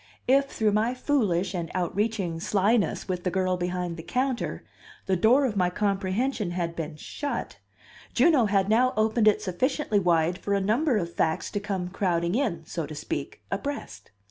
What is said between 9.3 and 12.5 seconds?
sufficiently wide for a number of facts to come crowding